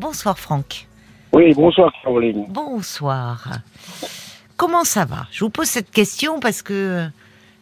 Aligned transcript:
Bonsoir 0.00 0.38
Franck. 0.38 0.86
Oui, 1.34 1.52
bonsoir 1.52 1.92
Caroline. 2.02 2.46
Bonsoir. 2.48 3.44
Comment 4.56 4.84
ça 4.84 5.04
va? 5.04 5.26
Je 5.30 5.44
vous 5.44 5.50
pose 5.50 5.66
cette 5.66 5.90
question 5.90 6.40
parce 6.40 6.62
que 6.62 7.04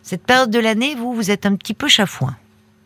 cette 0.02 0.22
période 0.24 0.50
de 0.50 0.60
l'année, 0.60 0.94
vous, 0.94 1.12
vous 1.14 1.32
êtes 1.32 1.46
un 1.46 1.56
petit 1.56 1.74
peu 1.74 1.88
chafouin. 1.88 2.36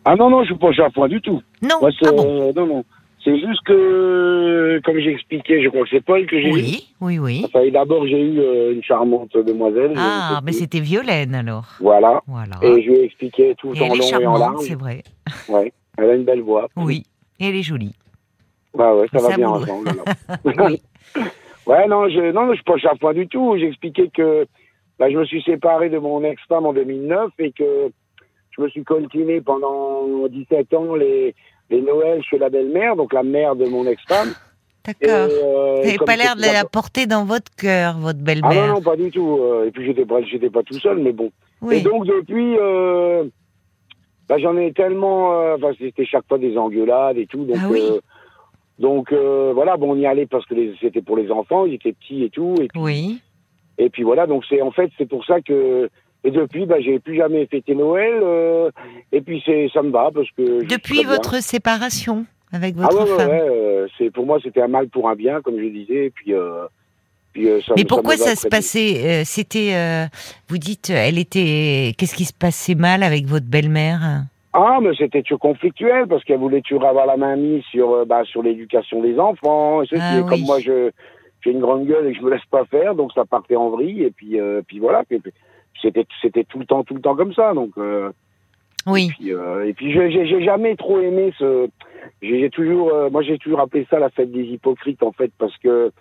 Ah 0.07 0.17
non, 0.17 0.31
non, 0.31 0.39
je 0.39 0.53
ne 0.53 0.57
suis 0.57 0.67
pas 0.67 0.73
chafouin 0.73 1.07
du 1.07 1.21
tout. 1.21 1.43
Non 1.61 1.77
Moi, 1.83 1.91
Ah 2.03 2.11
bon 2.13 2.49
euh, 2.49 2.53
non, 2.57 2.67
non. 2.67 2.85
C'est 3.23 3.39
juste 3.39 3.61
que, 3.67 4.81
comme 4.85 4.99
j'ai 4.99 5.11
expliqué, 5.13 5.63
je 5.63 5.69
crois 5.69 5.83
que 5.83 5.91
c'est 5.91 6.01
Paul 6.01 6.27
que 6.27 6.41
j'ai 6.41 6.49
eu. 6.49 6.53
Oui, 6.55 6.85
oui, 7.03 7.19
oui. 7.19 7.43
Enfin, 7.45 7.61
d'abord, 7.71 8.07
j'ai 8.07 8.21
eu 8.21 8.39
euh, 8.41 8.73
une 8.73 8.83
charmante 8.83 9.37
demoiselle. 9.37 9.93
Ah, 9.99 10.41
mais 10.43 10.53
c'était 10.53 10.81
Violaine 10.81 11.35
alors. 11.35 11.67
Voilà. 11.79 12.23
Voilà. 12.27 12.57
Et 12.63 12.83
je 12.83 12.89
lui 12.89 12.97
ai 12.97 13.05
expliqué 13.05 13.55
tout 13.59 13.75
Et 13.75 13.81
en 13.83 13.85
elle 13.85 13.93
est 13.93 13.97
long 13.99 14.03
et 14.03 14.07
en 14.07 14.09
charmante, 14.09 14.41
large. 14.41 14.65
c'est 14.67 14.75
vrai. 14.75 15.03
Ouais. 15.51 15.73
Elle 15.99 16.09
a 16.11 16.15
une 16.15 16.25
belle 16.25 16.41
voix. 16.41 16.69
Oui. 16.75 17.05
Et 17.39 17.49
elle 17.49 17.55
est 17.55 17.63
jolie. 17.63 17.95
Bah 18.75 18.95
ouais, 18.95 19.07
ça 19.13 19.19
Ça 19.21 19.29
va 19.29 19.37
bien 19.37 19.49
ensemble. 19.49 19.91
Oui. 20.45 20.83
ouais, 21.67 21.87
non, 21.89 22.09
je, 22.09 22.33
non, 22.33 22.49
je 22.55 22.61
suis 22.61 22.99
pas 23.01 23.13
du 23.13 23.29
tout. 23.29 23.57
J'ai 23.59 23.67
expliqué 23.69 24.09
que 24.09 24.47
bah, 24.99 25.11
je 25.11 25.17
me 25.19 25.25
suis 25.25 25.43
séparé 25.43 25.89
de 25.91 25.99
mon 25.99 26.23
ex-femme 26.25 26.67
en 26.67 26.73
2009 26.73 27.31
et 27.39 27.53
que 27.53 27.91
je 28.51 28.63
me 28.63 28.69
suis 28.69 28.85
coltiné 28.85 29.41
pendant 29.41 30.27
17 30.29 30.73
ans 30.75 30.95
les, 30.95 31.35
les 31.71 31.81
Noëls 31.83 32.23
chez 32.25 32.39
la 32.39 32.51
belle-mère, 32.51 32.97
donc 32.97 33.13
la 33.13 33.23
mère 33.23 33.57
de 33.57 33.67
mon 33.67 33.87
ex-femme. 33.87 34.33
D'accord. 34.85 35.11
euh, 35.11 35.77
Vous 35.77 35.85
n'avez 35.87 35.99
pas 35.99 36.17
l'air 36.17 36.35
de 36.37 36.43
la 36.43 36.65
porter 36.65 37.07
dans 37.07 37.25
votre 37.25 37.55
cœur, 37.57 37.97
votre 37.99 38.19
Ah 38.21 38.23
non, 38.23 38.49
belle-mère. 38.49 38.75
non, 38.75 38.81
pas 38.83 38.97
du 38.97 39.11
tout. 39.11 39.39
euh, 39.41 39.67
Et 39.67 39.71
puis 39.71 39.85
j'étais 39.87 40.05
pas, 40.05 40.21
j'étais 40.23 40.51
pas 40.51 40.63
tout 40.63 40.79
seul, 40.81 40.99
mais 40.99 41.13
bon. 41.13 41.31
Et 41.71 41.81
donc 41.83 42.05
depuis, 42.07 42.57
euh, 42.59 43.25
bah, 44.29 44.39
j'en 44.39 44.57
ai 44.57 44.73
tellement. 44.73 45.41
euh, 45.41 45.55
Enfin, 45.57 45.71
c'était 45.79 46.05
chaque 46.05 46.27
fois 46.29 46.39
des 46.39 46.59
engueulades 46.59 47.17
et 47.19 47.27
tout. 47.27 47.45
Donc, 47.45 47.59
Ah 47.61 47.69
oui. 47.71 47.81
euh, 47.81 48.01
donc 48.83 49.13
euh, 49.13 49.53
voilà, 49.55 49.77
bon, 49.79 49.93
on 49.93 49.97
y 49.97 50.05
allait 50.07 50.27
parce 50.27 50.45
que 50.45 50.55
c'était 50.81 51.01
pour 51.01 51.17
les 51.17 51.31
enfants, 51.31 51.65
ils 51.67 51.75
étaient 51.75 51.93
petits 51.95 52.25
et 52.25 52.31
tout. 52.31 52.55
Et 52.61 52.67
puis, 52.69 52.81
Oui. 52.81 53.21
et 53.79 53.89
puis 53.89 54.03
voilà, 54.03 54.27
donc 54.27 54.45
c'est 54.49 54.61
en 54.61 54.73
fait 54.73 54.91
c'est 54.99 55.09
pour 55.09 55.25
ça 55.25 55.41
que. 55.41 55.89
Et 56.25 56.31
depuis, 56.31 56.67
bah, 56.67 56.81
j'ai 56.81 56.99
plus 57.01 57.17
jamais 57.17 57.47
fêté 57.47 57.75
Noël. 57.75 58.21
euh, 58.23 58.71
et 59.11 59.21
puis 59.23 59.43
c'est, 59.47 59.69
ça 59.73 59.83
me 59.83 59.91
va 59.91 60.11
parce 60.15 60.31
que. 60.37 60.65
Depuis 60.67 61.01
bien. 61.05 61.09
votre 61.15 61.43
séparation 61.43 62.27
avec 62.53 62.75
Ah 62.79 62.89
votre 62.89 63.05
ouais, 63.05 63.11
ouais, 63.11 63.17
femme. 63.17 63.31
ouais, 63.31 63.49
euh, 63.51 63.87
c'est 63.99 64.11
pour 64.11 64.27
moi 64.27 64.39
c'était 64.43 64.63
un 64.63 64.69
mal 64.69 64.89
pour 64.89 65.09
un 65.09 65.15
bien, 65.17 65.41
comme 65.43 65.59
je 65.59 65.69
disais. 65.69 66.07
Et 66.07 66.11
puis. 66.11 66.33
puis, 67.33 67.49
euh, 67.49 67.61
ça 67.63 67.75
Mais 67.77 67.85
pourquoi 67.85 68.17
ça 68.17 68.35
se 68.37 68.47
passait 68.49 68.95
euh, 69.05 69.23
C'était, 69.25 69.75
euh, 69.75 70.07
vous 70.49 70.59
dites, 70.59 70.91
elle 70.91 71.19
était. 71.19 71.93
Qu'est-ce 71.97 72.15
qui 72.15 72.25
se 72.25 72.35
passait 72.35 72.75
mal 72.77 73.03
avec 73.03 73.27
votre 73.27 73.47
belle-mère? 73.47 74.25
Ah, 74.55 74.79
mais 74.83 74.91
c'était 74.99 75.23
toujours 75.23 75.39
conflictuel 75.41 76.07
parce 76.07 76.23
qu'elle 76.25 76.39
voulait 76.39 76.61
toujours 76.61 76.85
avoir 76.85 77.07
la 77.07 77.17
main 77.17 77.37
mise 77.37 77.63
sur, 77.65 77.91
euh, 77.93 78.05
bah, 78.05 78.23
sur 78.25 78.43
l'éducation 78.43 79.01
des 79.03 79.19
enfants. 79.19 79.83
Et 79.83 79.87
ceci. 79.87 80.03
Ah 80.05 80.17
Et 80.19 80.21
oui. 80.21 80.27
comme 80.29 80.41
moi, 80.43 80.61
je, 80.61 80.91
j'ai 81.43 81.51
une 81.53 81.61
grande 81.61 81.87
gueule 81.87 82.07
et 82.07 82.13
que 82.13 82.19
je 82.19 82.23
me 82.23 82.31
laisse 82.31 82.45
pas 82.51 82.65
faire, 82.67 82.95
donc 82.95 83.13
ça 83.15 83.25
partait 83.25 83.57
en 83.57 83.71
vrille. 83.71 84.03
Et 84.03 84.11
puis, 84.11 84.39
euh, 84.39 84.61
puis 84.67 84.79
voilà. 84.79 85.05
Puis, 85.05 85.21
puis 85.21 85.33
c'était, 85.81 86.07
c'était 86.21 86.45
tout 86.45 86.59
le 86.59 86.67
temps, 86.67 86.85
tout 86.85 86.95
le 86.95 87.01
temps 87.01 87.17
comme 87.17 87.33
ça. 87.33 87.55
Donc, 87.55 87.71
euh, 87.79 88.11
Oui. 88.87 89.09
puis, 89.17 89.31
et 89.31 89.73
puis, 89.73 89.93
je- 89.93 90.11
j'ai, 90.11 90.45
jamais 90.45 90.77
trop 90.77 91.01
aimé 91.01 91.33
ce. 91.39 91.69
J'ai, 92.21 92.51
toujours, 92.51 92.93
moi, 93.11 93.23
j'ai 93.23 93.39
toujours 93.39 93.61
appelé 93.61 93.87
ça 93.89 93.99
la 93.99 94.11
fête 94.11 94.33
des 94.33 94.43
hypocrites 94.45 95.03
en 95.03 95.13
fait, 95.13 95.31
parce 95.39 95.57
que 95.59 95.93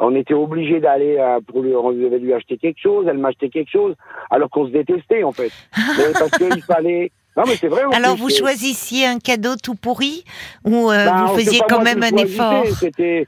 on 0.00 0.14
était 0.16 0.34
obligé 0.34 0.80
d'aller 0.80 1.16
pour 1.46 1.62
lui, 1.62 1.74
on 1.74 1.92
devait 1.92 2.18
lui 2.18 2.32
acheter 2.34 2.58
quelque 2.58 2.80
chose, 2.80 3.06
elle 3.08 3.18
m'achetait 3.18 3.48
quelque 3.48 3.70
chose, 3.70 3.94
alors 4.30 4.50
qu'on 4.50 4.66
se 4.66 4.72
détestait 4.72 5.22
en 5.22 5.30
fait. 5.32 5.52
Parce 6.18 6.32
qu'il 6.36 6.62
fallait. 6.62 7.10
Non, 7.36 7.42
mais 7.46 7.56
c'est 7.56 7.68
vrai. 7.68 7.82
Alors 7.92 8.16
vous 8.16 8.30
choisissiez 8.30 9.06
un 9.06 9.18
cadeau 9.18 9.56
tout 9.62 9.74
pourri 9.74 10.24
ou 10.64 10.90
euh, 10.90 11.04
bah, 11.06 11.24
vous 11.26 11.34
faisiez 11.34 11.60
quand 11.68 11.82
même 11.82 12.02
un 12.02 12.16
effort 12.16 12.64
C'était, 12.66 13.26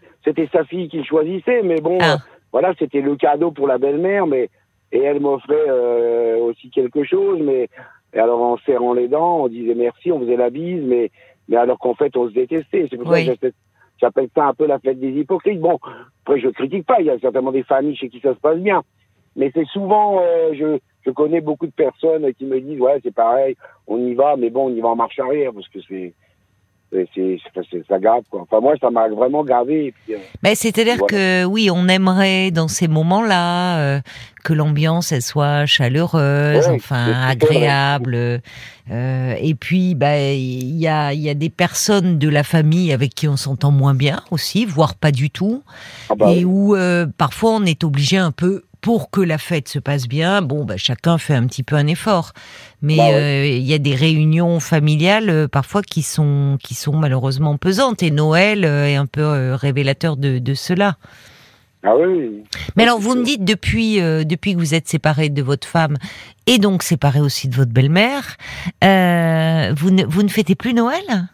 sa 0.53 0.65
fille 0.65 0.89
qui 0.89 0.99
le 0.99 1.05
choisissait, 1.05 1.62
mais 1.62 1.81
bon, 1.81 1.99
Ah. 2.01 2.12
euh, 2.15 2.17
voilà, 2.53 2.73
c'était 2.79 3.01
le 3.01 3.17
cadeau 3.17 3.51
pour 3.51 3.67
la 3.67 3.79
belle-mère, 3.79 4.27
mais 4.27 4.49
et 4.93 5.01
elle 5.01 5.21
m'offrait 5.21 5.55
euh, 5.69 6.37
aussi 6.39 6.71
quelque 6.71 7.03
chose, 7.05 7.41
mais 7.43 7.69
et 8.15 8.19
alors 8.19 8.41
en 8.41 8.56
serrant 8.59 8.93
les 8.95 9.09
dents, 9.09 9.41
on 9.43 9.49
disait 9.49 9.75
merci, 9.75 10.12
on 10.12 10.21
faisait 10.21 10.37
la 10.37 10.50
bise, 10.50 10.83
mais 10.84 11.11
mais 11.49 11.56
alors 11.56 11.78
qu'en 11.78 11.95
fait 11.95 12.16
on 12.16 12.28
se 12.28 12.34
détestait. 12.34 12.87
C'est 12.91 12.97
pour 12.97 13.09
Oui. 13.11 13.25
ça 13.27 13.33
que 13.33 13.33
j'appelle- 13.33 13.53
j'appelle 14.00 14.28
ça 14.34 14.45
un 14.47 14.55
peu 14.55 14.66
la 14.66 14.78
fête 14.78 15.00
des 15.00 15.11
hypocrites. 15.11 15.61
Bon, 15.61 15.78
après 16.25 16.39
je 16.41 16.49
critique 16.49 16.87
pas, 16.87 17.00
il 17.00 17.06
y 17.06 17.11
a 17.11 17.19
certainement 17.19 17.53
des 17.53 17.65
familles 17.65 17.97
chez 17.97 18.09
qui 18.09 18.21
ça 18.21 18.34
se 18.34 18.39
passe 18.41 18.59
bien, 18.59 18.83
mais 19.34 19.50
c'est 19.53 19.66
souvent, 19.66 20.21
euh, 20.21 20.53
je 20.55 20.78
je 21.06 21.11
connais 21.12 21.41
beaucoup 21.41 21.67
de 21.67 21.72
personnes 21.72 22.27
qui 22.34 22.44
me 22.44 22.61
disent 22.61 22.81
ouais 22.81 22.99
c'est 23.03 23.15
pareil, 23.15 23.56
on 23.87 23.99
y 23.99 24.15
va, 24.15 24.37
mais 24.37 24.50
bon 24.50 24.67
on 24.71 24.75
y 24.75 24.81
va 24.81 24.89
en 24.89 24.97
marche 24.97 25.19
arrière 25.19 25.53
parce 25.55 25.69
que 25.69 25.78
c'est 25.89 26.12
c'est 27.15 27.87
ça 27.89 27.99
grave 27.99 28.22
quoi. 28.31 28.43
Enfin 28.43 28.61
moi 28.61 28.75
ça 28.81 28.91
m'a 28.91 29.09
vraiment 29.09 29.45
puis, 29.45 29.93
euh, 30.11 30.16
Mais 30.43 30.55
c'est-à-dire 30.55 30.97
Voilà. 30.99 31.06
que 31.09 31.45
oui, 31.45 31.69
on 31.71 31.89
aimerait 31.89 32.50
dans 32.53 32.69
ces 32.69 32.89
moments-là 32.89 33.78
euh, 33.78 34.00
que 34.45 34.53
l'ambiance 34.53 35.12
elle 35.12 35.22
soit 35.22 35.66
chaleureuse, 35.66 36.66
Ouais, 36.66 36.75
enfin 36.75 37.12
agréable. 37.28 38.41
Euh, 38.91 39.34
et 39.41 39.55
puis 39.55 39.97
bah 39.97 40.19
il 40.33 40.77
y 40.77 40.87
a 40.87 41.12
il 41.12 41.21
y 41.21 41.28
a 41.28 41.34
des 41.34 41.50
personnes 41.50 42.19
de 42.19 42.28
la 42.28 42.45
famille 42.45 42.93
avec 42.93 43.15
qui 43.15 43.27
on 43.27 43.37
s'entend 43.37 43.72
moins 43.72 43.95
bien 43.95 44.22
aussi, 44.31 44.65
voire 44.65 44.95
pas 44.95 45.11
du 45.11 45.28
tout, 45.28 45.62
ah 46.09 46.15
bah, 46.15 46.33
et 46.33 46.45
où 46.45 46.77
euh, 46.77 47.06
parfois 47.19 47.50
on 47.50 47.65
est 47.65 47.83
obligé 47.83 48.16
un 48.16 48.31
peu 48.31 48.62
pour 48.86 49.10
que 49.10 49.20
la 49.20 49.36
fête 49.36 49.66
se 49.69 49.80
passe 49.80 50.06
bien, 50.06 50.42
bon, 50.42 50.64
bah, 50.64 50.76
chacun 50.76 51.19
fait 51.19 51.34
un 51.34 51.44
petit 51.48 51.64
peu 51.64 51.74
un 51.74 51.88
effort. 51.88 52.30
Mais 52.82 52.97
Bah 52.98 53.06
ouais. 53.08 53.14
euh, 53.14 53.47
il 53.48 53.64
y 53.64 53.74
a 53.74 53.78
des 53.78 53.97
réunions 53.97 54.60
familiales 54.60 55.28
euh, 55.28 55.48
parfois 55.48 55.82
qui 55.82 56.02
sont 56.02 56.56
qui 56.62 56.74
sont 56.74 56.92
malheureusement 56.97 57.56
pesantes. 57.56 58.04
Et 58.04 58.12
Noël 58.12 58.64
euh, 58.64 58.86
est 58.86 58.94
un 58.94 59.06
peu 59.06 59.54
révélateur 59.54 60.16
de, 60.16 60.38
de 60.38 60.54
cela. 60.54 60.98
ah 61.82 61.97
oui. 61.97 62.44
Mais 62.76 62.84
Ouais, 62.84 62.88
alors, 62.88 63.00
vous 63.00 63.16
me 63.16 63.24
dites 63.24 63.44
depuis 63.44 63.97
depuis 63.97 64.54
que 64.54 64.58
vous 64.60 64.74
êtes 64.74 64.86
séparé 64.86 65.30
de 65.30 65.42
votre 65.42 65.66
femme 65.66 65.97
et 66.47 66.58
donc 66.58 66.84
séparé 66.84 67.18
aussi 67.20 67.48
de 67.48 67.56
votre 67.56 67.72
belle-mère, 67.72 68.36
vous 68.82 69.91
ne 69.91 70.04
vous 70.06 70.22
ne 70.22 70.28
fêtez 70.28 70.54
plus 70.54 70.74
Noël? 70.74 71.26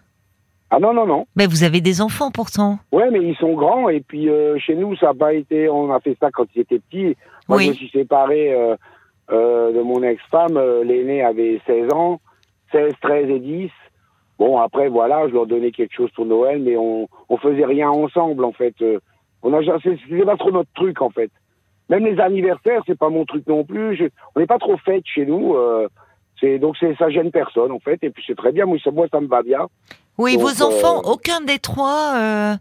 Ah 0.75 0.79
non 0.81 0.95
non 0.95 1.07
non. 1.07 1.27
Mais 1.37 1.47
vous 1.47 1.65
avez 1.65 1.83
des 1.83 2.01
enfants 2.01 2.31
pourtant. 2.31 2.79
Ouais, 2.93 3.11
mais 3.11 3.21
ils 3.21 3.37
sont 3.37 3.53
grands 3.53 3.91
et 3.91 4.01
puis 4.01 4.31
euh, 4.31 4.59
chez 4.59 4.75
nous 4.75 4.97
ça 4.97 5.09
n'a 5.09 5.15
pas 5.15 5.35
été. 5.35 5.69
On 5.69 5.93
a 5.93 6.01
fait 6.01 6.17
ça 6.19 6.31
quand 6.31 6.47
ils 6.55 6.63
étaient 6.63 6.79
petits. 6.79 7.15
Moi 7.47 7.59
Oui. 7.59 7.65
je 7.65 7.69
me 7.71 7.75
suis 7.75 7.91
séparé 7.91 8.55
euh, 8.55 8.75
euh, 9.31 9.73
de 9.73 9.83
mon 9.83 10.03
ex-femme. 10.03 10.59
L'aîné 10.85 11.23
avait 11.23 11.61
16 11.67 11.93
ans, 11.93 12.21
16, 12.73 12.93
13 13.03 13.29
et 13.29 13.39
10. 13.39 13.71
Bon 14.39 14.59
après 14.59 14.89
voilà, 14.89 15.29
je 15.29 15.35
leur 15.35 15.47
donnais 15.47 15.73
quelque 15.73 15.95
chose 15.95 16.11
pour 16.13 16.25
Noël, 16.25 16.61
mais 16.63 16.77
on 16.79 17.07
on 17.29 17.37
faisait 17.37 17.67
rien 17.67 17.91
ensemble 17.91 18.43
en 18.45 18.53
fait. 18.53 18.75
On 19.43 19.53
a 19.53 19.61
pas 20.25 20.37
trop 20.39 20.51
notre 20.53 20.73
truc 20.75 21.03
en 21.03 21.11
fait. 21.11 21.31
Même 21.91 22.07
les 22.07 22.19
anniversaires 22.19 22.83
c'est 22.87 22.99
pas 22.99 23.11
mon 23.11 23.27
truc 23.27 23.47
non 23.47 23.63
plus. 23.65 23.95
Je- 23.97 24.07
on 24.35 24.41
n'est 24.41 24.47
pas 24.47 24.59
trop 24.59 24.79
fête 24.79 25.05
chez 25.05 25.27
nous. 25.27 25.55
euh, 25.55 25.87
c'est 26.41 26.59
donc 26.59 26.77
c'est 26.81 26.97
ça 26.97 27.11
gêne 27.11 27.31
personne 27.31 27.71
en 27.71 27.79
fait 27.79 28.03
et 28.03 28.11
puis 28.11 28.25
c'est 28.27 28.35
très 28.37 28.53
bien. 28.53 28.65
Moi 28.65 28.79
ça, 28.83 28.91
moi 28.91 29.07
ça 29.13 29.21
me 29.21 29.27
va 29.29 29.43
bien. 29.43 29.67
Oui, 30.19 30.35
Donc, 30.37 30.43
vos 30.43 30.63
enfants, 30.63 30.99
euh, 31.05 31.11
aucun 31.13 31.41
des 31.41 31.59
trois 31.59 32.15
euh, 32.17 32.55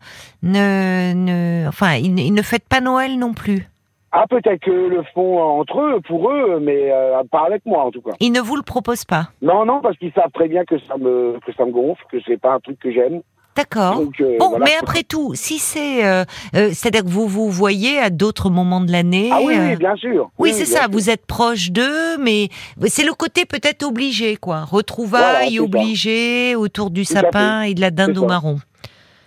ne, 0.43 1.13
ne, 1.13 1.67
enfin, 1.67 1.95
ils, 1.95 2.13
ne- 2.13 2.21
ils 2.21 2.33
ne 2.33 2.41
fêtent 2.41 2.67
pas 2.67 2.81
Noël 2.81 3.17
non 3.19 3.33
plus. 3.33 3.67
Ah, 4.13 4.25
peut-être 4.29 4.59
que 4.61 4.71
le 4.71 5.03
font 5.13 5.39
entre 5.41 5.79
eux, 5.79 6.01
pour 6.01 6.29
eux, 6.31 6.59
mais 6.61 6.91
euh, 6.91 7.21
pas 7.31 7.45
avec 7.45 7.65
moi 7.65 7.85
en 7.85 7.91
tout 7.91 8.01
cas. 8.01 8.11
Ils 8.19 8.31
ne 8.33 8.41
vous 8.41 8.57
le 8.57 8.61
proposent 8.61 9.05
pas. 9.05 9.29
Non, 9.41 9.63
non, 9.65 9.79
parce 9.81 9.97
qu'ils 9.97 10.11
savent 10.11 10.31
très 10.33 10.49
bien 10.49 10.65
que 10.65 10.77
ça 10.79 10.97
me 10.97 11.39
que 11.45 11.53
ça 11.53 11.63
me 11.65 11.71
gonfle, 11.71 12.03
que 12.11 12.17
c'est 12.27 12.35
pas 12.39 12.53
un 12.53 12.59
truc 12.59 12.77
que 12.79 12.91
j'aime. 12.91 13.21
D'accord. 13.55 13.99
Euh, 14.21 14.37
Bon, 14.39 14.49
voilà. 14.51 14.65
mais 14.65 14.71
après 14.81 15.03
tout, 15.03 15.33
si 15.35 15.59
c'est, 15.59 16.05
euh, 16.05 16.23
euh, 16.55 16.69
c'est-à-dire 16.73 17.03
que 17.03 17.09
vous 17.09 17.27
vous 17.27 17.49
voyez 17.49 17.99
à 17.99 18.09
d'autres 18.09 18.49
moments 18.49 18.79
de 18.81 18.91
l'année. 18.91 19.29
Ah 19.31 19.39
oui, 19.43 19.55
oui, 19.59 19.75
bien 19.75 19.95
sûr. 19.97 20.29
Oui, 20.39 20.53
c'est 20.53 20.65
ça. 20.65 20.81
sûr. 20.83 20.89
Vous 20.91 21.09
êtes 21.09 21.25
proche 21.25 21.69
d'eux, 21.71 22.17
mais 22.17 22.47
c'est 22.87 23.03
le 23.03 23.13
côté 23.13 23.45
peut-être 23.45 23.83
obligé, 23.83 24.37
quoi. 24.37 24.55
Voilà, 24.55 24.67
Retrouvailles 24.71 25.55
ça. 25.57 25.63
obligées 25.63 26.55
autour 26.55 26.91
du 26.91 27.05
Tout 27.05 27.13
sapin 27.13 27.63
et 27.63 27.73
de 27.73 27.81
la 27.81 27.91
dinde 27.91 28.17
au 28.17 28.25
marron, 28.25 28.57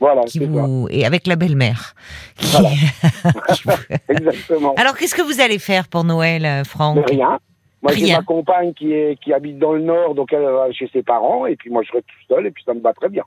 Voilà, 0.00 0.22
qui 0.22 0.38
vous 0.38 0.86
et 0.90 1.04
avec 1.04 1.26
la 1.26 1.36
belle-mère. 1.36 1.94
Qui- 2.38 2.46
Voilà. 2.52 2.68
Exactement. 4.08 4.74
Alors, 4.76 4.96
qu'est-ce 4.96 5.14
que 5.14 5.22
vous 5.22 5.40
allez 5.40 5.58
faire 5.58 5.86
pour 5.88 6.04
Noël, 6.04 6.44
euh, 6.44 6.58
Mais 6.58 6.64
Franck 6.64 7.08
rien. 7.10 7.38
Moi, 7.82 7.92
j'ai 7.92 8.12
ma 8.12 8.22
compagne 8.22 8.72
qui 8.72 8.92
est 8.94 9.18
qui 9.22 9.34
habite 9.34 9.58
dans 9.58 9.72
le 9.74 9.82
nord, 9.82 10.14
donc 10.14 10.32
elle 10.32 10.40
va 10.42 10.72
chez 10.72 10.88
ses 10.90 11.02
parents, 11.02 11.44
et 11.44 11.54
puis 11.54 11.68
moi 11.68 11.82
je 11.84 11.88
serai 11.90 12.00
tout 12.00 12.34
seul, 12.34 12.46
et 12.46 12.50
puis 12.50 12.64
ça 12.64 12.72
me 12.72 12.80
va 12.80 12.94
très 12.94 13.10
bien. 13.10 13.24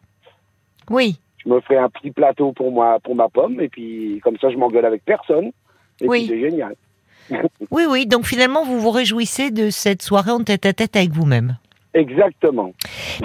Oui. 0.89 1.19
Je 1.43 1.49
me 1.49 1.59
ferai 1.61 1.77
un 1.77 1.89
petit 1.89 2.11
plateau 2.11 2.51
pour 2.51 2.71
moi 2.71 2.99
pour 3.03 3.15
ma 3.15 3.29
pomme, 3.29 3.61
et 3.61 3.69
puis 3.69 4.19
comme 4.23 4.37
ça 4.39 4.49
je 4.49 4.57
m'engueule 4.57 4.85
avec 4.85 5.03
personne. 5.05 5.51
Et 6.01 6.07
Oui. 6.07 6.25
c'est 6.27 6.39
génial. 6.39 6.75
Oui, 7.71 7.83
oui. 7.89 8.05
Donc 8.05 8.25
finalement, 8.25 8.63
vous 8.63 8.79
vous 8.79 8.89
réjouissez 8.89 9.51
de 9.51 9.69
cette 9.69 10.01
soirée 10.01 10.31
en 10.31 10.43
tête-à-tête 10.43 10.95
avec 10.95 11.09
vous-même. 11.09 11.57
Exactement. 11.97 12.73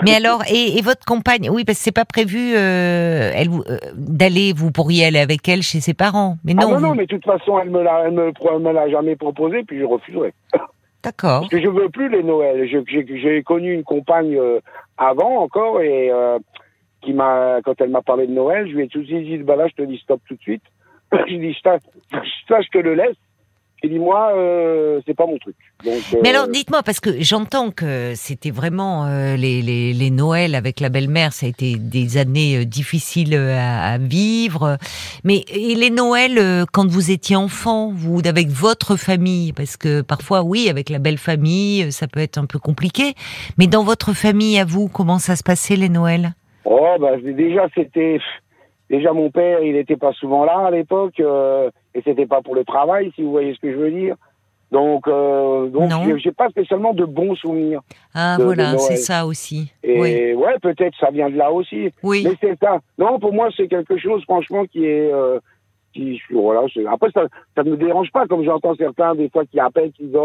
Mais 0.03 0.14
alors, 0.14 0.43
et, 0.50 0.79
et 0.79 0.82
votre 0.82 1.05
compagne, 1.05 1.50
oui, 1.50 1.64
parce 1.64 1.79
que 1.79 1.85
c'est 1.85 1.93
pas 1.93 2.06
prévu 2.06 2.55
euh, 2.56 3.31
elle 3.35 3.49
euh, 3.50 3.76
d'aller, 3.94 4.53
vous 4.55 4.73
pourriez 4.73 5.05
aller 5.05 5.19
avec 5.19 5.47
elle 5.49 5.62
chez 5.62 5.81
ses 5.81 5.93
parents. 5.93 6.37
Mais 6.44 6.55
ah 6.56 6.62
non, 6.62 6.70
non, 6.73 6.81
non, 6.81 6.94
mais 6.94 7.05
de 7.05 7.08
toute 7.08 7.25
façon, 7.25 7.58
elle 7.58 7.70
me 7.70 7.82
l'a, 7.82 8.11
me, 8.11 8.73
l'a 8.73 8.88
jamais 8.88 9.15
proposé, 9.15 9.62
puis 9.65 9.79
je 9.79 9.85
refuserai. 9.85 10.32
d'accord. 11.05 11.41
Parce 11.41 11.50
que 11.50 11.61
je 11.61 11.69
veux 11.69 11.91
plus 11.91 12.08
les 12.08 12.23
Noëls. 12.23 12.67
J'ai, 12.67 13.43
connu 13.43 13.75
une 13.75 13.85
compagne 13.85 14.37
euh, 14.38 14.61
avant 14.97 15.43
encore, 15.43 15.82
et, 15.82 16.11
qui 17.03 17.13
m'a, 17.13 17.61
quand 17.65 17.81
elle 17.81 17.91
m'a 17.91 18.03
parlé 18.03 18.27
de 18.27 18.33
Noël, 18.33 18.67
je 18.69 18.75
lui 18.75 18.85
ai 18.85 18.89
tout 18.89 19.03
dit, 19.03 19.39
bah 19.39 19.57
là, 19.57 19.69
je 19.69 19.75
te 19.75 19.83
dis 19.83 19.99
stop 19.99 20.21
tout 20.27 20.35
de 20.35 20.41
suite. 20.41 20.63
je 21.13 21.35
dis, 21.35 21.57
ça, 21.63 21.79
je 22.11 22.69
te 22.69 22.79
le 22.79 22.95
laisse. 22.95 23.17
J'ai 23.83 23.89
dit, 23.91 23.99
moi, 23.99 24.31
euh, 24.37 25.01
c'est 25.05 25.15
pas 25.15 25.27
mon 25.27 25.39
truc. 25.39 25.57
Donc, 25.85 25.95
Mais 26.23 26.29
euh, 26.29 26.31
alors, 26.31 26.49
dites-moi, 26.49 26.85
parce 26.85 27.01
que 27.01 27.21
j'entends 27.21 27.73
que 27.73 28.13
c'était 28.15 28.53
vraiment 28.53 29.07
euh, 29.07 29.35
les, 29.35 29.61
les, 29.61 29.93
les 29.93 30.11
Noëls 30.11 30.55
avec 30.55 30.79
la 30.79 30.89
belle-mère, 30.89 31.33
ça 31.33 31.47
a 31.47 31.49
été 31.49 31.75
des 31.75 32.17
années 32.17 32.59
euh, 32.59 32.65
difficiles 32.65 33.35
euh, 33.35 33.57
à, 33.59 33.99
vivre. 33.99 34.79
Mais 35.25 35.45
et 35.53 35.75
les 35.75 35.91
Noëls, 35.91 36.39
euh, 36.39 36.65
quand 36.73 36.87
vous 36.87 37.11
étiez 37.11 37.35
enfant, 37.35 37.91
vous 37.93 38.21
avec 38.25 38.47
votre 38.51 38.95
famille, 38.95 39.53
parce 39.53 39.77
que 39.77 40.01
parfois, 40.01 40.45
oui, 40.45 40.69
avec 40.69 40.89
la 40.89 41.01
belle 41.01 41.19
famille, 41.19 41.83
euh, 41.83 41.91
ça 41.91 42.07
peut 42.07 42.21
être 42.21 42.39
un 42.39 42.47
peu 42.47 42.61
compliqué. 42.61 43.15
Mais 43.59 43.67
dans 43.67 43.83
votre 43.83 44.13
famille, 44.13 44.61
à 44.61 44.65
vous, 44.65 44.89
comment 44.89 45.19
ça 45.19 45.35
se 45.35 45.43
passait 45.43 45.75
les 45.75 45.89
Noëls? 45.89 46.35
Oh, 46.64 46.97
bah, 47.00 47.17
déjà, 47.20 47.67
c'était. 47.75 48.19
Déjà, 48.91 49.12
mon 49.12 49.31
père, 49.31 49.62
il 49.62 49.73
n'était 49.73 49.97
pas 49.97 50.12
souvent 50.12 50.44
là 50.44 50.67
à 50.67 50.70
l'époque, 50.70 51.19
euh, 51.20 51.70
et 51.94 52.03
c'était 52.03 52.26
pas 52.26 52.43
pour 52.43 52.55
le 52.55 52.64
travail, 52.64 53.11
si 53.14 53.23
vous 53.23 53.31
voyez 53.31 53.55
ce 53.55 53.61
que 53.61 53.73
je 53.73 53.76
veux 53.79 53.91
dire. 53.91 54.17
Donc, 54.70 55.06
euh, 55.06 55.69
donc 55.69 55.91
j'ai- 56.19 56.32
pas 56.32 56.49
spécialement 56.49 56.93
de 56.94 57.05
bons 57.05 57.35
souvenirs. 57.35 57.81
Ah, 58.14 58.37
De- 58.38 58.44
voilà, 58.44 58.76
c'est 58.79 58.97
ça 58.97 59.26
aussi. 59.26 59.73
Et 59.82 60.00
Oui, 60.00 60.35
ouais, 60.35 60.59
peut-être 60.62 60.94
ça 60.99 61.11
vient 61.11 61.29
de 61.31 61.37
là 61.37 61.53
aussi. 61.53 61.91
oui. 62.03 62.23
Mais 62.26 62.35
c'est 62.41 62.59
ça. 62.59 62.81
Non, 62.99 63.19
pour 63.19 63.32
moi, 63.32 63.49
c'est 63.56 63.69
quelque 63.69 63.97
chose, 63.99 64.23
franchement, 64.25 64.65
qui 64.67 64.85
est. 64.87 65.11
Euh, 65.12 65.38
qui, 65.94 66.20
voilà, 66.31 66.62
c'est- 66.73 66.87
après, 66.87 67.11
ça 67.12 67.25
ça 67.55 67.62
ne 67.62 67.70
me 67.73 67.76
dérange 67.76 68.11
pas, 68.12 68.26
comme 68.26 68.44
j'entends 68.44 68.75
certains, 68.76 69.15
des 69.15 69.29
fois, 69.29 69.44
qui 69.44 69.61
appellent, 69.61 69.93
qui 69.93 70.05
disent 70.05 70.17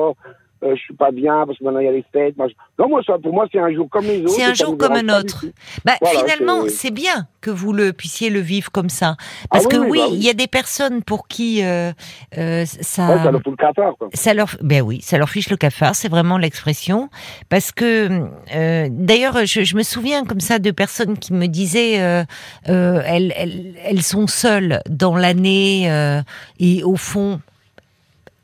euh, 0.63 0.75
je 0.75 0.81
suis 0.81 0.93
pas 0.95 1.11
bien 1.11 1.45
parce 1.45 1.57
que 1.59 1.63
maintenant 1.63 1.79
il 1.79 1.85
y 1.85 1.89
a 1.89 1.91
les 1.91 2.05
fêtes. 2.11 2.35
machin. 2.37 2.53
Non, 2.79 2.89
moi, 2.89 3.01
ça, 3.05 3.17
pour 3.21 3.33
moi, 3.33 3.47
c'est 3.51 3.59
un 3.59 3.71
jour 3.73 3.87
comme 3.89 4.05
les 4.07 4.21
autres. 4.21 4.33
C'est 4.35 4.43
un 4.43 4.53
jour 4.53 4.73
me 4.73 4.77
comme 4.77 4.93
un 4.93 5.09
autre. 5.19 5.45
Bah, 5.85 5.93
Voilà, 6.01 6.19
finalement, 6.19 6.63
c'est- 6.69 6.91
bien 6.91 7.27
que 7.41 7.49
vous 7.51 7.73
le 7.73 7.93
puissiez 7.93 8.29
le 8.29 8.39
vivre 8.39 8.71
comme 8.71 8.89
ça, 8.89 9.15
parce 9.51 9.65
Ah 9.65 9.67
oui, 9.69 9.75
que 9.75 9.81
oui, 9.91 9.99
bah 9.99 10.05
il 10.09 10.13
oui. 10.19 10.25
y 10.25 10.29
a 10.29 10.33
des 10.33 10.47
personnes 10.47 11.03
pour 11.03 11.27
qui 11.27 11.63
euh, 11.63 11.91
euh, 12.37 12.65
ça, 12.65 13.07
Ouais, 13.09 13.23
ça 13.23 13.31
leur 13.31 13.41
fout 13.41 13.51
le 13.51 13.55
cafard, 13.57 13.95
quoi. 13.97 14.09
ça 14.13 14.33
leur, 14.33 14.49
ben 14.61 14.81
oui, 14.81 14.99
ça 15.01 15.17
leur 15.17 15.29
fiche 15.29 15.49
le 15.49 15.57
cafard, 15.57 15.95
c'est 15.95 16.09
vraiment 16.09 16.37
l'expression, 16.37 17.09
parce 17.49 17.71
que 17.71 18.09
euh, 18.55 18.87
d'ailleurs, 18.91 19.45
je, 19.45 19.63
je 19.63 19.75
me 19.75 19.83
souviens 19.83 20.25
comme 20.25 20.39
ça 20.39 20.59
de 20.59 20.71
personnes 20.71 21.17
qui 21.17 21.33
me 21.33 21.47
disaient, 21.47 21.93
elles, 22.65 23.33
elles, 23.35 23.75
elles 23.83 24.01
sont 24.03 24.27
seules 24.27 24.81
dans 24.89 25.15
l'année 25.15 25.89
et 26.59 26.83
au 26.83 26.95
fond. 26.95 27.39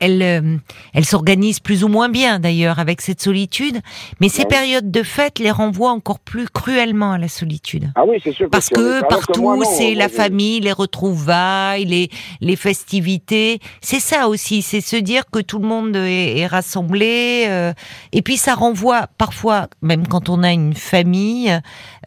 Elles, 0.04 0.22
euh, 0.22 0.56
elles 0.92 1.04
s'organisent 1.04 1.60
plus 1.60 1.84
ou 1.84 1.88
moins 1.88 2.08
bien 2.08 2.38
d'ailleurs 2.38 2.78
avec 2.78 3.00
cette 3.00 3.22
solitude, 3.22 3.78
mais 4.20 4.28
ces 4.28 4.44
périodes 4.44 4.90
de 4.90 5.02
fête 5.02 5.38
les 5.38 5.50
renvoient 5.50 5.92
encore 5.92 6.18
plus 6.18 6.48
cruellement 6.48 7.12
à 7.12 7.18
la 7.18 7.28
solitude. 7.28 7.90
Ah 7.94 8.04
oui, 8.06 8.20
c'est 8.22 8.32
sûr. 8.32 8.48
Parce 8.50 8.68
que 8.68 9.00
partout, 9.08 9.62
c'est 9.76 9.94
la 9.94 10.08
famille, 10.08 10.60
les 10.60 10.72
retrouvailles, 10.72 11.84
les, 11.84 12.10
les 12.40 12.56
festivités. 12.56 13.60
C'est 13.80 14.00
ça 14.00 14.28
aussi, 14.28 14.62
c'est 14.62 14.80
se 14.80 14.96
dire 14.96 15.24
que 15.32 15.40
tout 15.40 15.58
le 15.58 15.66
monde 15.66 15.96
est, 15.96 16.38
est 16.38 16.46
rassemblé. 16.46 17.46
euh, 17.48 17.72
et 18.12 18.22
puis 18.22 18.36
ça 18.36 18.54
renvoie 18.54 19.06
parfois, 19.18 19.68
même 19.82 20.06
quand 20.06 20.28
on 20.28 20.42
a 20.42 20.52
une 20.52 20.74
famille, 20.74 21.50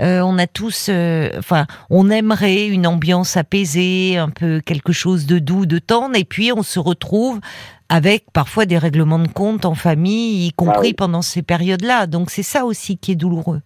euh, 0.02 0.22
on 0.22 0.38
a 0.38 0.48
tous, 0.48 0.88
euh, 0.90 1.30
enfin, 1.38 1.66
on 1.90 2.10
aimerait 2.10 2.68
une 2.68 2.88
ambiance 2.88 3.38
apaisée, 3.38 4.18
un 4.18 4.30
peu 4.30 4.62
quelque 4.62 4.94
chose 4.94 5.26
de 5.26 5.40
doux, 5.40 5.66
de 5.66 5.80
tendre. 5.80 6.16
Et 6.16 6.26
puis 6.26 6.52
on 6.52 6.64
se 6.64 6.80
retrouve 6.80 7.40
avec 7.90 8.26
parfois 8.34 8.66
des 8.66 8.78
règlements 8.78 9.20
de 9.20 9.28
compte 9.28 9.66
en 9.66 9.76
famille, 9.76 10.48
y 10.48 10.52
compris 10.54 10.76
Ah 10.78 10.82
oui. 10.82 10.94
pendant 10.94 11.22
ces 11.22 11.42
périodes-là. 11.42 12.08
Donc 12.08 12.30
c'est 12.30 12.44
ça 12.44 12.66
aussi 12.66 12.98
qui 12.98 13.12
est 13.14 13.16
douloureux. 13.16 13.62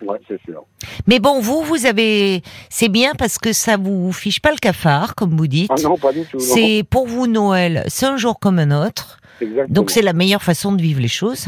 Ouais, 0.00 0.18
c'est 0.28 0.40
sûr. 0.42 0.64
Mais 1.08 1.18
bon, 1.18 1.40
vous, 1.40 1.62
vous 1.62 1.84
avez, 1.86 2.42
c'est 2.70 2.88
bien 2.88 3.14
parce 3.18 3.36
que 3.38 3.52
ça 3.52 3.76
vous 3.76 4.12
fiche 4.12 4.40
pas 4.40 4.52
le 4.52 4.58
cafard, 4.58 5.14
comme 5.16 5.36
vous 5.36 5.48
dites. 5.48 5.70
Ah 5.76 5.80
non, 5.82 5.96
pas 5.96 6.12
du 6.12 6.24
tout. 6.24 6.38
c'est 6.38 6.84
pour 6.88 7.06
vous 7.08 7.26
Noël, 7.26 7.82
c'est 7.88 8.06
un 8.06 8.16
jour 8.16 8.38
comme 8.38 8.58
un 8.60 8.86
autre. 8.86 9.18
Exactement. 9.40 9.74
Donc 9.74 9.90
c'est 9.90 10.02
la 10.02 10.12
meilleure 10.12 10.42
façon 10.42 10.72
de 10.72 10.80
vivre 10.80 11.00
les 11.00 11.08
choses. 11.08 11.46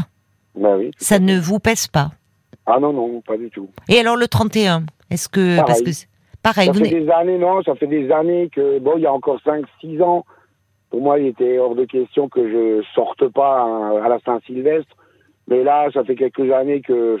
Bah 0.55 0.75
oui. 0.77 0.91
Ça 0.97 1.19
ne 1.19 1.39
vous 1.39 1.59
pèse 1.59 1.87
pas. 1.87 2.11
Ah 2.65 2.77
non, 2.79 2.91
non, 2.93 3.21
pas 3.25 3.37
du 3.37 3.49
tout. 3.49 3.69
Et 3.87 3.99
alors 3.99 4.17
le 4.17 4.27
31, 4.27 4.83
est-ce 5.09 5.29
que 5.29 5.55
Pareil. 5.57 5.63
parce 5.65 5.81
que 5.81 6.05
pareil, 6.43 6.67
Ça 6.67 6.71
vous 6.73 6.83
fait 6.83 6.89
des 7.01 7.09
années, 7.09 7.37
non, 7.37 7.63
ça 7.63 7.73
fait 7.75 7.87
des 7.87 8.11
années 8.11 8.49
que, 8.53 8.79
bon, 8.79 8.93
il 8.97 9.03
y 9.03 9.05
a 9.05 9.13
encore 9.13 9.39
5-6 9.45 10.01
ans, 10.03 10.25
pour 10.91 11.01
moi, 11.01 11.17
il 11.19 11.27
était 11.27 11.57
hors 11.57 11.73
de 11.75 11.85
question 11.85 12.29
que 12.29 12.47
je 12.47 12.83
sorte 12.93 13.27
pas 13.29 13.61
à, 13.63 14.05
à 14.05 14.09
la 14.09 14.19
Saint-Sylvestre. 14.19 14.93
Mais 15.47 15.63
là, 15.63 15.87
ça 15.93 16.03
fait 16.03 16.15
quelques 16.15 16.51
années 16.51 16.81
que, 16.81 17.17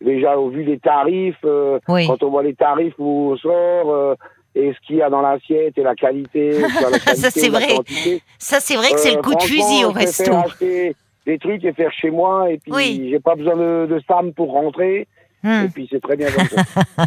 déjà, 0.00 0.38
au 0.38 0.50
vu 0.50 0.64
des 0.64 0.78
tarifs, 0.78 1.36
euh, 1.44 1.78
oui. 1.88 2.06
quand 2.06 2.22
on 2.22 2.30
voit 2.30 2.42
les 2.42 2.54
tarifs 2.54 2.94
où 2.98 3.30
on 3.32 3.36
sort, 3.36 3.90
euh, 3.90 4.14
et 4.54 4.72
ce 4.72 4.86
qu'il 4.86 4.96
y 4.96 5.02
a 5.02 5.08
dans 5.10 5.22
l'assiette, 5.22 5.76
et 5.78 5.82
la 5.82 5.94
qualité, 5.94 6.58
la 6.90 6.98
qualité, 6.98 7.30
c'est 7.30 7.48
vrai. 7.48 7.68
quantité, 7.68 8.22
Ça 8.38 8.60
c'est 8.60 8.76
vrai 8.76 8.90
que 8.90 8.98
c'est 8.98 9.12
euh, 9.12 9.16
le 9.16 9.22
coup 9.22 9.34
de 9.34 9.42
fusil 9.42 9.84
au 9.84 9.90
resto. 9.90 10.32
acheter 10.34 10.94
des 11.26 11.38
trucs 11.38 11.64
et 11.64 11.72
faire 11.72 11.92
chez 11.92 12.10
moi, 12.10 12.50
et 12.50 12.58
puis 12.58 12.72
Oui. 12.72 13.08
j'ai 13.10 13.20
pas 13.20 13.34
besoin 13.34 13.56
de, 13.56 13.86
de 13.86 14.00
Sam 14.06 14.32
pour 14.32 14.52
rentrer, 14.52 15.00
et 15.00 15.06
Hmm, 15.42 15.68
puis 15.72 15.86
c'est 15.90 16.00
très 16.02 16.16
bien 16.16 16.26
ça. 16.28 16.42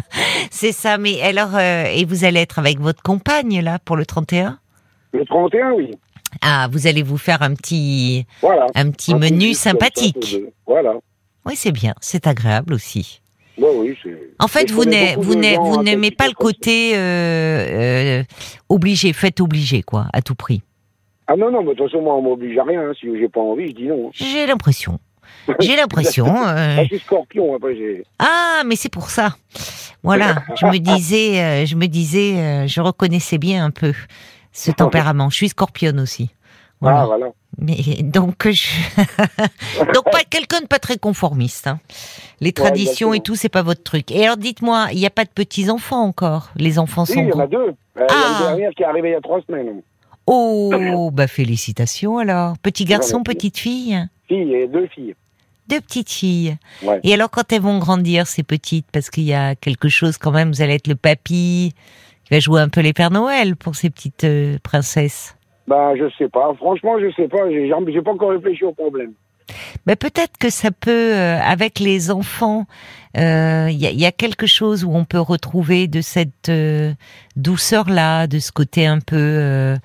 c'est 0.50 0.72
ça. 0.72 0.96
Mais 0.96 1.20
alors, 1.22 1.54
euh, 1.56 1.84
et 1.94 2.04
vous 2.06 2.24
allez 2.24 2.40
être 2.40 2.58
avec 2.58 2.78
votre 2.80 3.02
compagne 3.02 3.60
là 3.60 3.78
pour 3.84 3.96
le 3.96 4.06
31 4.06 4.58
Le 5.12 5.24
31, 5.24 5.72
oui. 5.72 5.90
Ah, 6.42 6.68
vous 6.70 6.86
allez 6.86 7.02
vous 7.02 7.18
faire 7.18 7.42
un 7.42 7.54
petit, 7.54 8.24
Voilà. 8.40 8.66
un 8.74 8.90
petit 8.90 9.12
Un 9.12 9.18
menu 9.18 9.52
sympathique. 9.54 10.36
Voilà. 10.66 10.94
Oui, 11.44 11.54
c'est 11.56 11.72
bien, 11.72 11.94
c'est 12.00 12.26
agréable 12.26 12.74
aussi. 12.74 13.20
Ouais, 13.58 13.68
oui, 13.74 13.96
c'est- 14.02 14.16
En 14.38 14.46
fait, 14.46 14.70
vous 14.70 14.84
n'aimez 14.84 16.10
pas 16.12 16.28
le 16.28 16.34
côté 16.34 16.92
euh, 16.94 16.98
euh, 17.00 18.22
obligé, 18.68 19.12
fait 19.12 19.40
obligé, 19.40 19.82
quoi, 19.82 20.06
à 20.12 20.22
tout 20.22 20.34
prix. 20.34 20.62
Ah 21.26 21.36
non, 21.36 21.50
non, 21.50 21.62
mais 21.62 21.74
de 21.74 21.78
toute 21.78 21.90
façon, 21.90 22.02
moi, 22.02 22.14
on 22.16 22.22
m'oblige 22.22 22.56
à 22.58 22.64
rien. 22.64 22.80
hein. 22.80 22.92
Si 22.98 23.06
j'ai 23.18 23.28
pas 23.28 23.40
envie, 23.40 23.68
je 23.68 23.74
dis 23.74 23.86
non. 23.86 24.10
J'ai 24.14 24.46
l'impression. 24.46 24.98
J'ai 25.60 25.76
l'impression. 25.76 26.26
euh, 26.46 26.82
je 26.82 26.86
suis 26.86 26.98
scorpion, 27.00 27.54
après, 27.54 27.76
j'ai... 27.76 28.04
Ah, 28.18 28.62
mais 28.66 28.76
c'est 28.76 28.88
pour 28.88 29.10
ça. 29.10 29.36
Voilà, 30.02 30.42
je 30.58 30.66
me 30.66 30.78
disais, 30.78 31.66
je 31.66 31.76
me 31.76 31.86
disais, 31.86 32.66
je 32.66 32.80
reconnaissais 32.80 33.36
bien 33.38 33.64
un 33.64 33.70
peu 33.70 33.92
ce 34.52 34.70
tempérament. 34.70 35.30
Je 35.30 35.36
suis 35.36 35.48
scorpionne 35.48 36.00
aussi. 36.00 36.30
Voilà. 36.80 37.02
Ah, 37.02 37.06
voilà. 37.06 37.26
Mais 37.58 37.76
donc, 38.02 38.48
je... 38.48 38.68
donc 39.94 40.04
pas 40.10 40.22
quelqu'un 40.28 40.60
de 40.62 40.66
pas 40.66 40.78
très 40.78 40.96
conformiste. 40.98 41.66
hein. 41.66 41.78
Les 42.40 42.52
traditions 42.52 43.12
et 43.12 43.20
tout, 43.20 43.34
c'est 43.36 43.48
pas 43.50 43.62
votre 43.62 43.82
truc. 43.82 44.10
Et 44.10 44.24
alors, 44.24 44.36
dites-moi, 44.38 44.88
il 44.92 44.98
n'y 44.98 45.06
a 45.06 45.10
pas 45.10 45.24
de 45.24 45.30
petits 45.30 45.68
enfants 45.70 46.02
encore? 46.04 46.50
Les 46.56 46.78
enfants 46.78 47.04
Si, 47.04 47.12
sont 47.14 47.20
il 47.22 47.28
y 47.28 47.32
en 47.32 47.40
a 47.40 47.46
deux. 47.46 47.58
Euh, 47.58 47.74
Il 47.96 48.00
y 48.00 48.02
a 48.02 48.06
Ah. 48.10 48.38
une 48.40 48.46
dernière 48.46 48.70
qui 48.74 48.82
est 48.82 48.86
arrivée 48.86 49.08
il 49.10 49.12
y 49.12 49.16
a 49.16 49.20
trois 49.20 49.40
semaines. 49.46 49.82
Oh, 50.26 51.10
bah 51.12 51.26
félicitations 51.26 52.18
alors. 52.18 52.56
Petit 52.58 52.84
garçon, 52.84 53.22
petite 53.22 53.58
fille? 53.58 53.98
Fille 54.28 54.54
et 54.54 54.68
deux 54.68 54.86
filles. 54.86 55.14
Deux 55.68 55.80
petites 55.80 56.10
filles. 56.10 56.56
Ouais. 56.82 57.00
Et 57.02 57.12
alors 57.14 57.30
quand 57.30 57.52
elles 57.52 57.60
vont 57.62 57.78
grandir, 57.78 58.26
ces 58.26 58.42
petites, 58.44 58.86
parce 58.92 59.10
qu'il 59.10 59.24
y 59.24 59.34
a 59.34 59.54
quelque 59.56 59.88
chose 59.88 60.18
quand 60.18 60.30
même, 60.30 60.50
vous 60.52 60.62
allez 60.62 60.74
être 60.74 60.86
le 60.88 60.94
papy, 60.94 61.74
qui 62.30 62.36
va 62.36 62.40
jouer 62.40 62.60
un 62.60 62.68
peu 62.68 62.80
les 62.80 62.92
Pères 62.92 63.10
Noël 63.10 63.56
pour 63.56 63.74
ces 63.74 63.90
petites 63.90 64.24
euh, 64.24 64.58
princesses. 64.62 65.36
Ben, 65.66 65.94
je 65.96 66.08
sais 66.16 66.28
pas. 66.28 66.52
Franchement, 66.56 66.98
je 67.00 67.12
sais 67.14 67.28
pas. 67.28 67.50
J'ai 67.50 68.02
pas 68.02 68.12
encore 68.12 68.30
réfléchi 68.30 68.64
au 68.64 68.72
problème. 68.72 69.12
Ben, 69.84 69.96
peut-être 69.96 70.38
que 70.38 70.48
ça 70.48 70.70
peut, 70.70 70.90
euh, 71.14 71.40
avec 71.40 71.80
les 71.80 72.12
enfants, 72.12 72.66
euh, 73.16 73.66
il 73.68 73.78
y, 73.78 73.86
a, 73.86 73.90
il 73.90 74.00
y 74.00 74.06
a 74.06 74.12
quelque 74.12 74.46
chose 74.46 74.84
où 74.84 74.94
on 74.94 75.04
peut 75.04 75.18
retrouver 75.18 75.88
de 75.88 76.00
cette 76.00 76.48
euh, 76.48 76.92
douceur-là, 77.34 78.28
de 78.28 78.38
ce 78.38 78.52
côté 78.52 78.86
un 78.86 79.00
peu, 79.00 79.16
euh, 79.16 79.76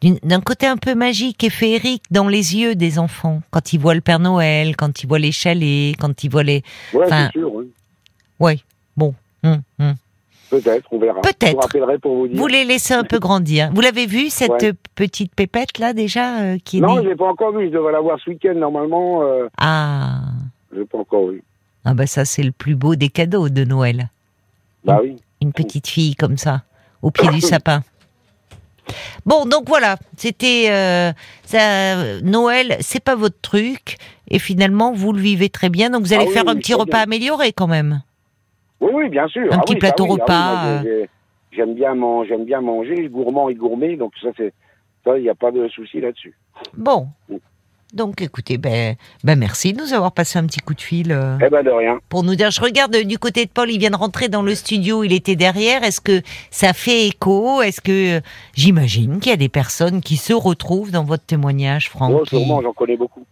d'un 0.00 0.40
côté 0.40 0.66
un 0.66 0.78
peu 0.78 0.94
magique 0.94 1.44
et 1.44 1.50
féerique 1.50 2.04
dans 2.10 2.28
les 2.28 2.56
yeux 2.56 2.74
des 2.74 2.98
enfants, 2.98 3.42
quand 3.50 3.74
ils 3.74 3.78
voient 3.78 3.94
le 3.94 4.00
Père 4.00 4.20
Noël, 4.20 4.74
quand 4.74 5.02
ils 5.02 5.06
voient 5.06 5.18
les 5.18 5.32
chalets, 5.32 5.96
quand 5.98 6.24
ils 6.24 6.30
voient 6.30 6.44
les... 6.44 6.62
Ouais, 6.94 7.06
c'est 7.08 7.32
sûr. 7.32 7.52
oui. 7.52 7.70
Ouais, 8.38 8.58
bon. 8.96 9.14
hum, 9.42 9.60
hum. 9.78 9.94
Peut-être, 10.50 10.86
on 10.90 10.98
verra. 10.98 11.20
Peut-être. 11.20 11.46
Je 11.46 11.52
vous 11.54 11.60
rappellerai 11.60 11.98
pour 11.98 12.16
vous 12.16 12.28
dire. 12.28 12.36
Vous 12.36 12.46
les 12.48 12.64
laissez 12.64 12.92
un 12.94 13.04
peu 13.04 13.18
grandir. 13.20 13.70
Vous 13.72 13.80
l'avez 13.80 14.06
vu, 14.06 14.30
cette 14.30 14.50
Ouais. 14.50 14.72
petite 14.96 15.34
pépette 15.34 15.78
là 15.78 15.92
déjà, 15.92 16.40
euh, 16.40 16.58
qui 16.64 16.78
est 16.78 16.80
Non, 16.80 16.96
née 16.96 17.04
je 17.04 17.08
l'ai 17.10 17.16
pas 17.16 17.28
encore 17.28 17.56
vu. 17.56 17.66
Je 17.66 17.72
devrais 17.72 17.92
la 17.92 18.00
voir 18.00 18.18
ce 18.24 18.30
week-end, 18.30 18.54
normalement. 18.56 19.22
Euh, 19.22 19.48
Ah, 19.58 20.22
je 20.72 20.80
l'ai 20.80 20.84
pas 20.86 20.98
encore 20.98 21.28
vu. 21.28 21.42
ah 21.84 21.94
bah 21.94 22.06
ça 22.06 22.24
c'est 22.24 22.42
le 22.42 22.50
plus 22.52 22.74
beau 22.74 22.96
des 22.96 23.08
cadeaux 23.08 23.48
de 23.48 23.64
Noël. 23.64 24.08
Bah 24.84 24.98
oui. 25.02 25.16
une 25.40 25.52
petite 25.52 25.86
fille 25.86 26.14
comme 26.16 26.36
ça, 26.36 26.62
au 27.02 27.10
pied 27.10 27.28
du 27.28 27.40
sapin. 27.40 27.82
Bon, 29.24 29.46
donc 29.46 29.68
voilà, 29.68 29.96
c'était 30.16 30.66
euh, 30.70 31.12
ça, 31.44 32.20
Noël, 32.22 32.76
c'est 32.80 32.98
pas 33.02 33.14
votre 33.14 33.40
truc, 33.40 33.98
et 34.28 34.38
finalement 34.40 34.92
vous 34.92 35.12
le 35.12 35.20
vivez 35.20 35.48
très 35.48 35.68
bien, 35.68 35.90
donc 35.90 36.02
vous 36.02 36.12
allez 36.12 36.24
Ah 36.24 36.28
oui, 36.28 36.34
faire 36.34 36.48
un 36.48 36.56
petit 36.56 36.74
repas 36.74 36.96
bien. 36.96 37.02
amélioré 37.02 37.52
quand 37.52 37.68
même. 37.68 38.02
Oui, 38.80 38.90
oui, 38.94 39.08
bien 39.08 39.28
sûr. 39.28 39.52
Un 39.52 39.58
Ah 39.58 39.60
petit 39.60 39.74
oui, 39.74 39.78
plateau. 39.78 40.04
Ah 40.04 40.12
oui, 40.12 40.20
repas, 40.20 40.82
j'ai- 40.82 41.08
J'aime 41.52 41.74
bien, 41.74 41.94
man- 41.96 42.24
bien 42.44 42.60
manger, 42.60 43.08
gourmand 43.08 43.48
et 43.48 43.54
gourmet, 43.56 43.96
donc 43.96 44.12
ça, 44.22 44.28
c'est, 44.36 44.52
ça, 45.04 45.18
il 45.18 45.22
n'y 45.22 45.28
a 45.28 45.34
pas 45.34 45.50
de 45.50 45.66
souci 45.68 46.00
là-dessus. 46.00 46.32
Bon, 46.76 47.08
Donc 47.92 48.22
écoutez, 48.22 48.56
ben, 48.56 48.94
ben 49.24 49.36
merci 49.38 49.72
de 49.72 49.80
nous 49.82 49.92
avoir 49.92 50.12
passé 50.12 50.38
un 50.38 50.46
petit 50.46 50.60
coup 50.60 50.74
de 50.74 50.80
fil 50.80 51.10
euh, 51.10 51.36
Eh 51.44 51.48
ben 51.50 51.62
de 51.64 51.70
rien. 51.70 51.98
pour 52.08 52.22
nous 52.22 52.34
dire. 52.36 52.50
Je 52.50 52.60
regarde 52.60 52.96
du 52.96 53.18
côté 53.18 53.44
de 53.46 53.50
Paul, 53.50 53.70
il 53.70 53.78
vient 53.78 53.90
de 53.90 53.96
rentrer 53.96 54.28
dans 54.28 54.42
le 54.42 54.54
studio, 54.54 55.02
il 55.02 55.12
était 55.12 55.34
derrière. 55.36 55.82
Est-ce 55.82 56.00
que 56.00 56.22
ça 56.50 56.72
fait 56.72 57.08
écho? 57.08 57.62
Est-ce 57.62 57.80
que 57.80 58.18
euh, 58.18 58.20
j'imagine 58.54 59.18
qu'il 59.18 59.30
y 59.30 59.34
a 59.34 59.36
des 59.36 59.48
personnes 59.48 60.00
qui 60.02 60.16
se 60.16 60.32
retrouvent 60.32 60.90
dans 60.92 61.04
votre 61.04 61.24
témoignage, 61.24 61.88
Franck 61.90 62.12
Oh, 62.20 62.24
sûrement, 62.24 62.60
j'en 62.62 62.72
connais 62.72 62.96
beaucoup. 62.96 63.24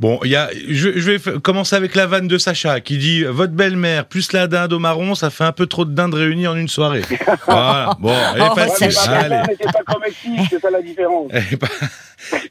Bon, 0.00 0.18
il 0.24 0.30
y 0.30 0.36
a, 0.36 0.48
je, 0.70 0.90
je 0.98 1.10
vais 1.10 1.40
commencer 1.40 1.76
avec 1.76 1.94
la 1.96 2.06
vanne 2.06 2.28
de 2.28 2.38
Sacha 2.38 2.80
qui 2.80 2.96
dit 2.96 3.24
votre 3.24 3.52
belle-mère 3.52 4.06
plus 4.06 4.32
la 4.32 4.46
dinde 4.46 4.72
au 4.72 4.78
marron, 4.78 5.14
ça 5.14 5.28
fait 5.28 5.44
un 5.44 5.52
peu 5.52 5.66
trop 5.66 5.84
de 5.84 5.92
dindes 5.92 6.14
réunies 6.14 6.46
en 6.46 6.56
une 6.56 6.68
soirée. 6.68 7.02
voilà. 7.46 7.90
Bon, 7.98 8.14
elle 8.34 8.40
est 8.42 8.46
Oh, 8.50 8.54
facile. 8.54 8.92
Sacha. 8.92 9.10
mais 9.28 9.34
Allez. 9.34 9.42
mais 9.48 9.56
c'est 9.60 9.72
pas 9.72 9.82
comme 9.92 10.02
Mexique, 10.02 10.46
c'est 10.48 10.60
ça 10.60 10.70
la 10.70 10.80
différence. 10.80 11.30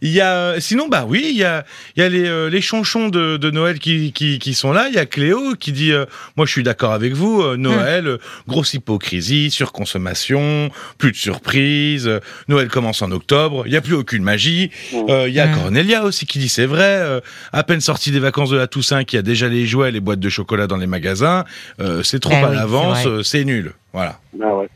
Il 0.01 0.09
y 0.11 0.21
a, 0.21 0.33
euh, 0.33 0.59
sinon, 0.59 0.87
bah 0.87 1.05
oui, 1.07 1.27
il 1.31 1.37
y 1.37 1.43
a, 1.43 1.65
il 1.95 2.01
y 2.01 2.03
a 2.05 2.09
les, 2.09 2.27
euh, 2.27 2.49
les 2.49 2.61
chonchons 2.61 3.09
de, 3.09 3.37
de 3.37 3.51
Noël 3.51 3.79
qui, 3.79 4.11
qui, 4.13 4.39
qui 4.39 4.53
sont 4.53 4.71
là. 4.71 4.87
Il 4.89 4.95
y 4.95 4.97
a 4.99 5.05
Cléo 5.05 5.55
qui 5.59 5.71
dit, 5.71 5.91
euh, 5.91 6.05
moi 6.35 6.45
je 6.45 6.51
suis 6.51 6.63
d'accord 6.63 6.91
avec 6.93 7.13
vous, 7.13 7.41
euh, 7.41 7.57
Noël, 7.57 8.07
euh, 8.07 8.17
grosse 8.47 8.73
hypocrisie, 8.73 9.49
surconsommation, 9.51 10.69
plus 10.97 11.11
de 11.11 11.17
surprises. 11.17 12.07
euh, 12.07 12.19
Noël 12.47 12.67
commence 12.67 13.01
en 13.01 13.11
octobre, 13.11 13.63
il 13.65 13.73
y 13.73 13.77
a 13.77 13.81
plus 13.81 13.93
aucune 13.95 14.23
magie. 14.23 14.71
Euh, 15.09 15.25
Il 15.27 15.33
y 15.33 15.39
a 15.39 15.45
Mm. 15.47 15.55
Cornelia 15.55 16.03
aussi 16.03 16.25
qui 16.25 16.39
dit, 16.39 16.49
c'est 16.49 16.65
vrai, 16.65 16.83
euh, 16.83 17.19
à 17.53 17.63
peine 17.63 17.81
sorti 17.81 18.11
des 18.11 18.19
vacances 18.19 18.49
de 18.49 18.57
la 18.57 18.67
Toussaint, 18.67 19.03
qui 19.03 19.17
a 19.17 19.21
déjà 19.21 19.47
les 19.47 19.65
jouets, 19.65 19.91
les 19.91 19.99
boîtes 19.99 20.19
de 20.19 20.29
chocolat 20.29 20.67
dans 20.67 20.77
les 20.77 20.87
magasins, 20.87 21.45
euh, 21.79 22.01
c'est 22.03 22.19
trop 22.19 22.33
Eh 22.33 22.43
à 22.43 22.49
oui, 22.49 22.55
l'avance, 22.55 23.05
euh, 23.05 23.23
c'est 23.23 23.43
nul. 23.45 23.73
Voilà. 23.93 24.19
Ah 24.43 24.55
ouais. 24.55 24.67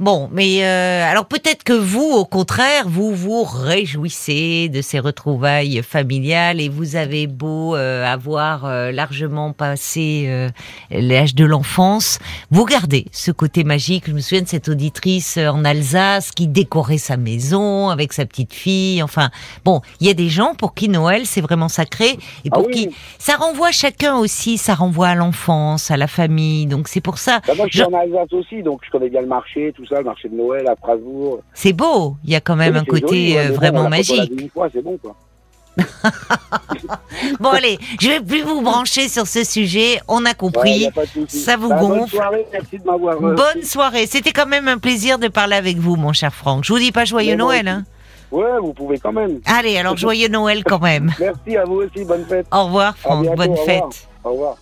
Bon, 0.00 0.28
mais 0.32 0.62
euh, 0.64 1.04
alors 1.10 1.26
peut-être 1.26 1.64
que 1.64 1.72
vous, 1.72 2.04
au 2.04 2.24
contraire, 2.24 2.84
vous 2.86 3.12
vous 3.16 3.42
réjouissez 3.42 4.68
de 4.68 4.80
ces 4.80 5.00
retrouvailles 5.00 5.82
familiales 5.82 6.60
et 6.60 6.68
vous 6.68 6.94
avez 6.94 7.26
beau 7.26 7.74
euh, 7.74 8.04
avoir 8.06 8.64
euh, 8.64 8.92
largement 8.92 9.52
passé 9.52 10.26
euh, 10.28 10.50
l'âge 10.92 11.34
de 11.34 11.44
l'enfance, 11.44 12.20
vous 12.52 12.64
gardez 12.64 13.06
ce 13.10 13.32
côté 13.32 13.64
magique. 13.64 14.04
Je 14.06 14.12
me 14.12 14.20
souviens 14.20 14.42
de 14.42 14.46
cette 14.48 14.68
auditrice 14.68 15.36
euh, 15.36 15.48
en 15.48 15.64
Alsace 15.64 16.30
qui 16.30 16.46
décorait 16.46 16.98
sa 16.98 17.16
maison 17.16 17.88
avec 17.88 18.12
sa 18.12 18.24
petite 18.24 18.54
fille. 18.54 19.02
Enfin, 19.02 19.30
bon, 19.64 19.80
il 20.00 20.06
y 20.06 20.10
a 20.10 20.14
des 20.14 20.28
gens 20.28 20.54
pour 20.54 20.74
qui 20.74 20.88
Noël 20.88 21.22
c'est 21.26 21.40
vraiment 21.40 21.68
sacré 21.68 22.10
et 22.44 22.48
Ah 22.52 22.54
pour 22.54 22.66
oui. 22.68 22.72
qui 22.72 22.96
ça 23.18 23.34
renvoie 23.34 23.72
chacun 23.72 24.16
aussi, 24.16 24.58
ça 24.58 24.74
renvoie 24.74 25.08
à 25.08 25.14
l'enfance, 25.16 25.90
à 25.90 25.96
la 25.96 26.06
famille. 26.06 26.66
Donc 26.66 26.86
c'est 26.86 27.00
pour 27.00 27.18
ça. 27.18 27.40
Bah, 27.48 27.54
moi, 27.56 27.66
je 27.68 27.78
suis 27.78 27.78
Je- 27.80 27.84
en 27.92 27.98
Alsace 27.98 28.32
aussi, 28.32 28.62
donc 28.62 28.82
je 28.86 28.90
connais 28.92 29.08
bien 29.10 29.22
le 29.22 29.26
marché, 29.26 29.72
tout 29.74 29.86
ça, 29.88 29.98
le 29.98 30.04
marché 30.04 30.28
de 30.28 30.34
Noël 30.36 30.66
à 30.68 30.74
Strasbourg. 30.76 31.40
C'est 31.54 31.72
beau, 31.72 32.16
il 32.24 32.30
y 32.30 32.36
a 32.36 32.40
quand 32.40 32.56
même 32.56 32.74
Oui, 32.74 32.80
un 32.80 32.84
côté 32.84 33.06
joli, 33.08 33.36
euh, 33.38 33.48
bon, 33.48 33.54
vraiment 33.54 33.88
magique. 33.88 34.32
vu 34.32 34.42
une 34.42 34.50
fois, 34.50 34.68
c'est 34.72 34.82
bon, 34.82 34.96
quoi. 34.98 35.14
Bon 37.40 37.50
allez, 37.50 37.78
je 38.00 38.08
vais 38.08 38.20
plus 38.20 38.42
vous 38.42 38.62
brancher 38.62 39.08
sur 39.08 39.26
ce 39.26 39.44
sujet, 39.44 40.00
on 40.08 40.24
a 40.24 40.34
compris. 40.34 40.86
a. 40.86 40.90
Ça 41.28 41.56
vous 41.56 41.68
Bah, 41.68 41.76
Bonne 41.80 41.98
gonfle 42.00 42.16
soirée, 42.16 42.46
merci 42.52 42.78
de 42.78 42.84
m'avoir. 42.84 43.16
euh, 43.24 43.34
Bonne 43.34 43.62
soirée, 43.62 44.06
c'était 44.06 44.32
quand 44.32 44.46
même 44.46 44.66
un 44.68 44.78
plaisir 44.78 45.18
de 45.18 45.28
parler 45.28 45.54
avec 45.56 45.76
vous 45.78 45.96
mon 45.96 46.12
cher 46.12 46.34
Franck. 46.34 46.64
Je 46.64 46.72
vous 46.72 46.78
dis 46.78 46.92
pas 46.92 47.04
joyeux 47.04 47.32
Mais 47.32 47.36
Noël 47.36 47.68
hein. 47.68 47.84
Ouais, 48.30 48.58
vous 48.60 48.72
pouvez 48.74 48.98
quand 48.98 49.12
même. 49.12 49.40
Allez, 49.46 49.78
alors 49.78 49.96
joyeux 49.96 50.28
Noël 50.28 50.62
quand 50.64 50.80
même. 50.82 51.12
Merci 51.20 51.56
à 51.56 51.64
vous 51.64 51.76
aussi, 51.82 52.04
bonne 52.04 52.24
fête. 52.26 52.46
Au 52.52 52.64
revoir 52.64 52.96
Franck, 52.98 53.22
bientôt, 53.22 53.36
bonne 53.36 53.50
au 53.50 53.54
revoir. 53.54 53.66
fête. 53.66 54.08
Au 54.24 54.30
revoir. 54.32 54.58